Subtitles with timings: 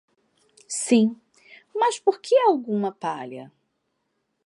[0.85, 1.15] Sim,
[1.75, 3.51] mas por que há alguma palha?